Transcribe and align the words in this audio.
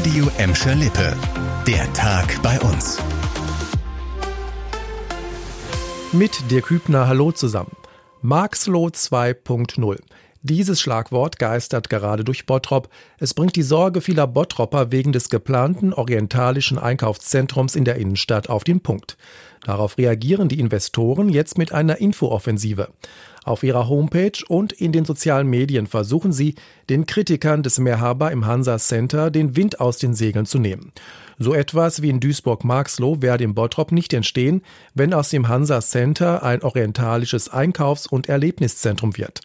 Radio 0.00 0.30
Emscher 0.38 0.74
Lippe. 0.76 1.14
Der 1.66 1.92
Tag 1.92 2.40
bei 2.42 2.58
uns. 2.60 2.96
Mit 6.10 6.50
Dirk 6.50 6.70
Hübner, 6.70 7.06
hallo 7.06 7.32
zusammen. 7.32 7.76
Marxloh 8.22 8.86
2.0. 8.86 9.98
Dieses 10.40 10.80
Schlagwort 10.80 11.38
geistert 11.38 11.90
gerade 11.90 12.24
durch 12.24 12.46
Bottrop. 12.46 12.88
Es 13.18 13.34
bringt 13.34 13.56
die 13.56 13.62
Sorge 13.62 14.00
vieler 14.00 14.26
Bottropper 14.26 14.90
wegen 14.90 15.12
des 15.12 15.28
geplanten 15.28 15.92
orientalischen 15.92 16.78
Einkaufszentrums 16.78 17.76
in 17.76 17.84
der 17.84 17.96
Innenstadt 17.96 18.48
auf 18.48 18.64
den 18.64 18.80
Punkt. 18.80 19.18
Darauf 19.64 19.98
reagieren 19.98 20.48
die 20.48 20.58
Investoren 20.58 21.28
jetzt 21.28 21.58
mit 21.58 21.72
einer 21.72 21.98
Infooffensive. 21.98 22.88
Auf 23.44 23.62
ihrer 23.62 23.88
Homepage 23.88 24.44
und 24.48 24.72
in 24.72 24.92
den 24.92 25.04
sozialen 25.04 25.48
Medien 25.48 25.86
versuchen 25.86 26.32
sie, 26.32 26.56
den 26.90 27.06
Kritikern 27.06 27.62
des 27.62 27.78
Mehrhaber 27.78 28.30
im 28.32 28.46
Hansa 28.46 28.78
Center 28.78 29.30
den 29.30 29.56
Wind 29.56 29.80
aus 29.80 29.96
den 29.98 30.14
Segeln 30.14 30.44
zu 30.44 30.58
nehmen. 30.58 30.92
So 31.38 31.54
etwas 31.54 32.02
wie 32.02 32.10
in 32.10 32.20
Duisburg-Marxloh 32.20 33.22
werde 33.22 33.44
im 33.44 33.54
Bottrop 33.54 33.92
nicht 33.92 34.12
entstehen, 34.12 34.60
wenn 34.94 35.14
aus 35.14 35.30
dem 35.30 35.48
Hansa 35.48 35.80
Center 35.80 36.42
ein 36.42 36.62
orientalisches 36.62 37.48
Einkaufs- 37.48 38.06
und 38.06 38.28
Erlebniszentrum 38.28 39.16
wird. 39.16 39.40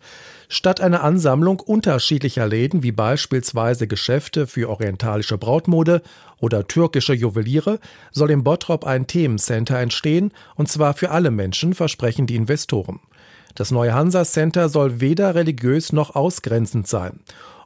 Statt 0.50 0.82
einer 0.82 1.04
Ansammlung 1.04 1.60
unterschiedlicher 1.60 2.48
Läden 2.48 2.84
wie 2.84 2.92
beispielsweise 2.92 3.88
Geschäfte 3.88 4.46
für 4.46 4.70
orientalische 4.70 5.38
Brautmode 5.38 6.02
oder 6.40 6.68
türkische 6.68 7.14
Juweliere 7.14 7.80
soll 8.12 8.30
im 8.30 8.44
Bottrop 8.44 8.86
ein 8.86 9.08
Themencenter 9.08 9.80
entstehen, 9.80 10.05
und 10.56 10.70
zwar 10.70 10.94
für 10.94 11.12
alle 11.12 11.32
Menschen, 11.32 11.74
versprechen 11.74 12.28
die 12.28 12.36
Investoren. 12.36 13.00
Das 13.56 13.72
neue 13.72 13.94
Hansa 13.94 14.26
Center 14.26 14.70
soll 14.70 15.00
weder 15.00 15.34
religiös 15.34 15.94
noch 15.94 16.16
ausgrenzend 16.16 16.88
sein. 16.88 17.22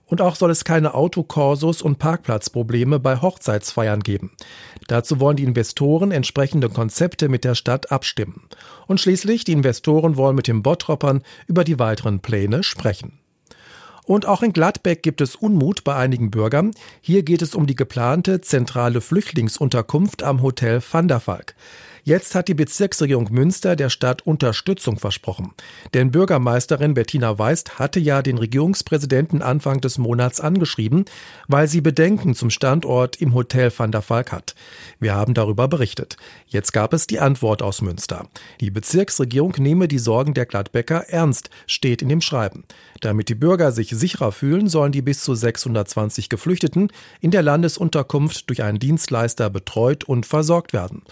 Und 0.05 0.21
auch 0.21 0.35
soll 0.35 0.49
es 0.49 0.63
keine 0.63 0.95
Autokorsos 0.95 1.81
und 1.84 1.99
Parkplatzprobleme 1.99 2.99
bei 2.99 3.21
Hochzeitsfeiern 3.21 3.99
geben. 3.99 4.31
Dazu 4.88 5.20
wollen 5.20 5.38
die 5.38 5.43
Investoren 5.43 6.12
entsprechende 6.12 6.70
Konzepte 6.70 7.29
mit 7.29 7.43
der 7.43 7.54
Stadt 7.54 7.91
abstimmen. 7.91 8.48
Und 8.87 8.99
schließlich, 8.99 9.43
die 9.43 9.51
Investoren 9.51 10.18
wollen 10.18 10.35
mit 10.35 10.48
den 10.48 10.63
Bottroppern 10.63 11.21
über 11.48 11.63
die 11.63 11.77
weiteren 11.77 12.21
Pläne 12.21 12.63
sprechen. 12.63 13.20
Und 14.03 14.26
auch 14.26 14.41
in 14.41 14.53
Gladbeck 14.53 15.03
gibt 15.03 15.21
es 15.21 15.35
Unmut 15.35 15.84
bei 15.84 15.96
einigen 15.96 16.31
Bürgern. 16.31 16.71
Hier 17.01 17.21
geht 17.21 17.43
es 17.43 17.53
um 17.53 17.68
die 17.68 17.76
geplante 17.76 18.41
zentrale 18.41 19.01
Flüchtlingsunterkunft 19.01 20.24
am 20.24 20.41
Hotel 20.41 20.81
Van 20.91 21.07
der 21.07 21.21
Valk. 21.27 21.53
Jetzt 22.10 22.34
hat 22.34 22.48
die 22.48 22.55
Bezirksregierung 22.55 23.27
Münster 23.29 23.76
der 23.76 23.91
Stadt 23.91 24.24
Unterstützung 24.26 24.98
versprochen. 24.98 25.52
Denn 25.93 26.10
Bürgermeisterin 26.10 26.96
Bettina 26.96 27.38
Weist 27.38 27.77
hatte 27.77 27.99
ja 27.99 28.24
den 28.24 28.40
Regierungspräsidenten 28.40 29.43
Anfang 29.43 29.79
des 29.79 29.99
Monats 29.99 30.41
angeschrieben, 30.41 31.05
weil 31.48 31.68
sie 31.68 31.82
Bedenken 31.82 32.34
zum 32.34 32.49
Standort 32.49 33.18
im 33.18 33.35
Hotel 33.35 33.71
Van 33.77 33.91
der 33.91 34.02
Valk 34.10 34.32
hat. 34.32 34.55
Wir 34.99 35.13
haben 35.13 35.35
darüber 35.35 35.68
berichtet. 35.68 36.18
Jetzt 36.48 36.74
gab 36.74 36.93
es 36.93 37.05
die 37.05 37.20
Antwort 37.20 37.62
aus 37.62 37.84
Münster. 37.84 38.27
Die 38.60 38.71
Bezirksregierung 38.71 39.54
nehme 39.60 39.87
die 39.87 39.99
Sorgen 39.99 40.34
der 40.34 40.48
Gladbecker 40.48 41.10
ernst, 41.10 41.52
steht 41.68 42.02
in 42.02 42.10
dem 42.10 42.21
Schreiben. 42.21 42.63
Damit 43.02 43.30
die 43.30 43.35
Bürger 43.35 43.71
sich 43.71 43.91
sicherer 43.91 44.32
fühlen, 44.32 44.68
sollen 44.68 44.93
die 44.93 45.04
bis 45.04 45.21
zu 45.21 45.35
620 45.35 46.27
Geflüchteten 46.30 46.91
in 47.21 47.30
der 47.30 47.43
Landesunterkunft 47.43 48.49
durch 48.49 48.63
einen 48.63 48.80
Dienstleister 48.80 49.52
betreut 49.52 50.05
und 50.05 50.26
versorgt 50.26 50.74
werden. 50.74 51.04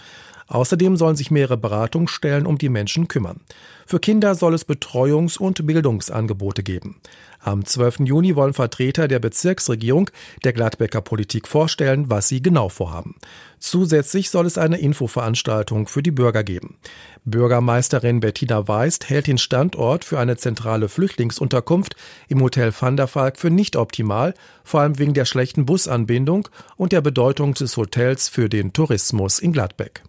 Außerdem 0.48 0.96
sollen 0.96 1.16
sich 1.16 1.30
mehrere 1.30 1.58
Beratungsstellen 1.58 2.46
um 2.46 2.56
die 2.58 2.70
Menschen 2.70 3.06
kümmern. 3.06 3.40
Für 3.86 4.00
Kinder 4.00 4.34
soll 4.34 4.54
es 4.54 4.66
Betreuungs- 4.66 5.38
und 5.38 5.66
Bildungsangebote 5.66 6.62
geben. 6.62 7.00
Am 7.40 7.64
12. 7.64 8.00
Juni 8.00 8.34
wollen 8.34 8.54
Vertreter 8.54 9.08
der 9.08 9.20
Bezirksregierung 9.20 10.10
der 10.44 10.52
Gladbecker 10.52 11.02
Politik 11.02 11.46
vorstellen, 11.46 12.10
was 12.10 12.28
sie 12.28 12.42
genau 12.42 12.68
vorhaben. 12.68 13.14
Zusätzlich 13.58 14.30
soll 14.30 14.46
es 14.46 14.58
eine 14.58 14.78
Infoveranstaltung 14.78 15.86
für 15.86 16.02
die 16.02 16.10
Bürger 16.10 16.42
geben. 16.42 16.76
Bürgermeisterin 17.24 18.20
Bettina 18.20 18.66
Weist 18.66 19.08
hält 19.08 19.26
den 19.26 19.38
Standort 19.38 20.04
für 20.04 20.18
eine 20.18 20.36
zentrale 20.36 20.88
Flüchtlingsunterkunft 20.88 21.94
im 22.28 22.42
Hotel 22.42 22.72
Van 22.78 22.96
der 22.96 23.14
Valk 23.14 23.38
für 23.38 23.50
nicht 23.50 23.76
optimal, 23.76 24.34
vor 24.64 24.80
allem 24.80 24.98
wegen 24.98 25.14
der 25.14 25.24
schlechten 25.24 25.66
Busanbindung 25.66 26.48
und 26.76 26.92
der 26.92 27.02
Bedeutung 27.02 27.54
des 27.54 27.76
Hotels 27.76 28.28
für 28.28 28.48
den 28.48 28.72
Tourismus 28.72 29.38
in 29.38 29.52
Gladbeck. 29.52 30.02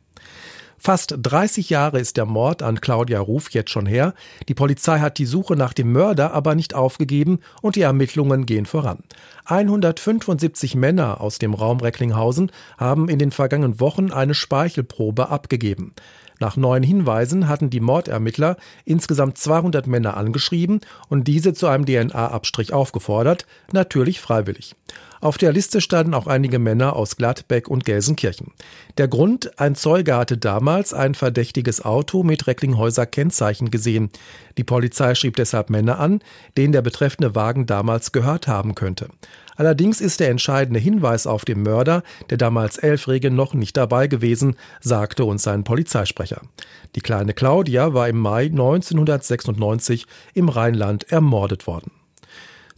Fast 0.81 1.15
30 1.21 1.69
Jahre 1.69 1.99
ist 1.99 2.15
der 2.15 2.25
Mord 2.25 2.63
an 2.63 2.79
Claudia 2.79 3.19
Ruf 3.19 3.51
jetzt 3.51 3.69
schon 3.69 3.85
her. 3.85 4.13
Die 4.47 4.53
Polizei 4.53 4.99
hat 4.99 5.17
die 5.17 5.25
Suche 5.25 5.57
nach 5.57 5.73
dem 5.73 5.91
Mörder 5.91 6.33
aber 6.33 6.55
nicht 6.55 6.73
aufgegeben 6.73 7.39
und 7.61 7.75
die 7.75 7.81
Ermittlungen 7.81 8.45
gehen 8.45 8.65
voran. 8.65 9.03
175 9.43 10.75
Männer 10.75 11.19
aus 11.19 11.37
dem 11.37 11.53
Raum 11.53 11.81
Recklinghausen 11.81 12.49
haben 12.77 13.09
in 13.09 13.19
den 13.19 13.31
vergangenen 13.31 13.81
Wochen 13.81 14.11
eine 14.11 14.33
Speichelprobe 14.33 15.29
abgegeben. 15.29 15.93
Nach 16.39 16.55
neuen 16.55 16.83
Hinweisen 16.83 17.49
hatten 17.49 17.69
die 17.69 17.81
Mordermittler 17.81 18.55
insgesamt 18.85 19.37
200 19.37 19.85
Männer 19.85 20.15
angeschrieben 20.15 20.79
und 21.09 21.27
diese 21.27 21.53
zu 21.53 21.67
einem 21.67 21.85
DNA-Abstrich 21.85 22.71
aufgefordert, 22.71 23.45
natürlich 23.73 24.21
freiwillig. 24.21 24.75
Auf 25.21 25.37
der 25.37 25.51
Liste 25.51 25.81
standen 25.81 26.13
auch 26.13 26.27
einige 26.27 26.59
Männer 26.59 26.95
aus 26.95 27.17
Gladbeck 27.17 27.67
und 27.67 27.83
Gelsenkirchen. 27.83 28.53
Der 28.97 29.09
Grund, 29.09 29.59
ein 29.59 29.75
Zeuge 29.75 30.15
hatte 30.15 30.37
damals 30.37 30.93
ein 30.93 31.13
verdächtiges 31.13 31.83
Auto 31.83 32.23
mit 32.23 32.47
Recklinghäuser 32.47 33.05
Kennzeichen 33.05 33.69
gesehen. 33.69 34.11
Die 34.57 34.63
Polizei 34.63 35.15
schrieb 35.15 35.35
deshalb 35.35 35.69
Männer 35.69 35.99
an, 35.99 36.21
denen 36.55 36.71
der 36.71 36.81
betreffende 36.81 37.35
Wagen 37.35 37.65
damals 37.65 38.13
gehört 38.13 38.47
haben 38.47 38.75
könnte. 38.75 39.09
Allerdings 39.57 39.99
ist 39.99 40.21
der 40.21 40.29
entscheidende 40.29 40.79
Hinweis 40.79 41.27
auf 41.27 41.43
den 41.43 41.63
Mörder, 41.63 42.03
der 42.29 42.37
damals 42.37 42.77
elfjährige, 42.77 43.29
noch 43.29 43.53
nicht 43.53 43.75
dabei 43.75 44.07
gewesen, 44.07 44.55
sagte 44.79 45.25
uns 45.25 45.43
sein 45.43 45.65
Polizeisprecher. 45.65 46.43
Die 46.95 47.01
kleine 47.01 47.33
Claudia 47.33 47.93
war 47.93 48.07
im 48.07 48.19
Mai 48.19 48.45
1996 48.45 50.05
im 50.33 50.47
Rheinland 50.47 51.11
ermordet 51.11 51.67
worden. 51.67 51.91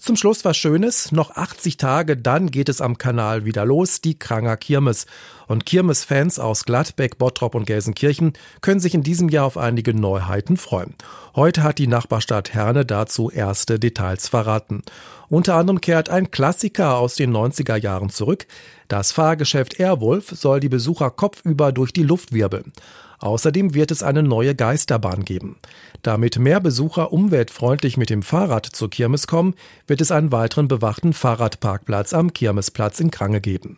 Zum 0.02 0.16
Schluss 0.16 0.44
was 0.46 0.58
Schönes. 0.58 1.12
Noch 1.12 1.30
80 1.36 1.78
Tage, 1.78 2.18
dann 2.18 2.50
geht 2.50 2.70
es 2.70 2.82
am 2.82 2.98
Kanal 2.98 3.46
wieder 3.46 3.66
los, 3.66 4.02
die 4.02 4.18
Kranger 4.18 4.58
Kirmes. 4.58 5.06
Und 5.48 5.68
Kirmes-Fans 5.68 6.40
aus 6.40 6.66
Gladbeck, 6.66 7.20
Bottrop 7.20 7.54
und 7.54 7.68
Gelsenkirchen 7.68 8.34
können 8.62 8.80
sich 8.80 8.96
in 8.96 9.04
diesem 9.04 9.30
Jahr 9.30 9.46
auf 9.46 9.60
einige 9.60 9.94
Neuheiten 9.94 10.58
freuen. 10.58 10.96
Heute 11.36 11.62
hat 11.62 11.78
die 11.78 11.86
Nachbarstadt 11.86 12.52
Herne 12.52 12.84
dazu 12.84 13.30
erste 13.30 13.78
Details 13.78 14.28
verraten. 14.28 14.82
Unter 15.30 15.54
anderem 15.54 15.82
kehrt 15.82 16.10
ein 16.10 16.32
Klassiker 16.32 16.98
aus 16.98 17.14
den 17.14 17.32
90er 17.32 17.76
Jahren 17.76 18.10
zurück. 18.10 18.48
Das 18.88 19.12
Fahrgeschäft 19.12 19.80
Airwolf 19.80 20.30
soll 20.30 20.62
die 20.62 20.70
Besucher 20.70 21.12
kopfüber 21.12 21.72
durch 21.72 21.94
die 21.94 22.02
Luft 22.02 22.34
wirbeln. 22.34 22.74
Außerdem 23.22 23.76
wird 23.76 23.92
es 23.92 24.02
eine 24.02 24.24
neue 24.24 24.56
Geisterbahn 24.56 25.24
geben. 25.24 25.58
Damit 26.02 26.40
mehr 26.40 26.60
Besucher 26.60 27.14
umweltfreundlich 27.14 27.96
mit 27.96 28.10
dem 28.10 28.24
Fahrrad 28.24 28.66
zur 28.66 28.90
Kirmes 28.90 29.28
kommen, 29.28 29.54
wird 29.86 30.02
es 30.02 30.12
einen 30.12 30.32
weiteren 30.32 30.68
bewachten 30.68 31.14
Fahrradparkplatz 31.14 32.14
am 32.14 32.34
Kirmesplatz 32.34 33.00
in 33.00 33.12
Krange 33.12 33.40
geben. 33.40 33.78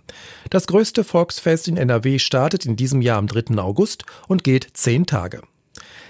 Das 0.49 0.65
größte 0.65 1.03
Volksfest 1.03 1.67
in 1.67 1.75
NRW 1.75 2.19
startet 2.19 2.65
in 2.65 2.77
diesem 2.77 3.01
Jahr 3.01 3.17
am 3.17 3.27
3. 3.27 3.57
August 3.57 4.05
und 4.29 4.45
geht 4.45 4.69
zehn 4.73 5.05
Tage. 5.05 5.41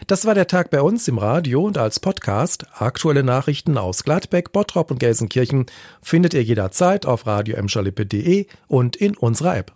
Das 0.06 0.26
war 0.26 0.36
der 0.36 0.48
Tag 0.48 0.70
bei 0.70 0.82
uns 0.82 1.08
im 1.08 1.18
Radio 1.18 1.64
und 1.64 1.78
als 1.78 2.00
Podcast. 2.00 2.66
Aktuelle 2.78 3.24
Nachrichten 3.24 3.78
aus 3.78 4.04
Gladbeck, 4.04 4.52
Bottrop 4.52 4.92
und 4.92 5.00
Gelsenkirchen 5.00 5.66
findet 6.02 6.34
ihr 6.36 6.44
jederzeit 6.44 7.08
auf 7.08 7.26
radio 7.26 7.58
und 8.68 8.96
in 8.96 9.18
unserer 9.18 9.58
App. 9.58 9.74